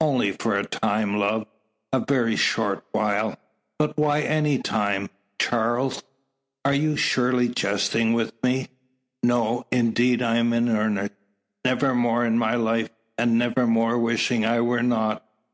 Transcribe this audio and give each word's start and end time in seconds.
"Only 0.00 0.32
for 0.32 0.56
a 0.56 0.64
time, 0.64 1.18
love; 1.18 1.46
a 1.92 2.00
very 2.00 2.36
short 2.36 2.86
while." 2.92 3.36
"But 3.78 3.98
why 3.98 4.22
any 4.22 4.56
time? 4.56 5.10
Charles; 5.38 6.02
you 6.66 6.94
are 6.94 6.96
surely 6.96 7.50
jesting 7.50 8.14
with 8.14 8.32
me?" 8.42 8.68
"No, 9.22 9.66
indeed. 9.70 10.22
I 10.22 10.36
am 10.36 10.54
in 10.54 10.70
earnest. 10.70 11.12
Never 11.66 11.94
more 11.94 12.24
in 12.24 12.38
my 12.38 12.54
life, 12.54 12.88
and 13.18 13.36
never 13.36 13.66
more 13.66 13.98
wishing 13.98 14.42
I 14.46 14.62
were 14.62 14.82
not. 14.82 15.22